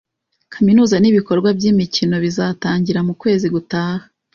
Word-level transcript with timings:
kaminuza 0.53 0.95
n’ibikorwa 0.99 1.49
by’imikino 1.57 2.15
bizatangira 2.25 2.99
mu 3.07 3.13
kwezi 3.21 3.45
gutaha. 3.53 4.05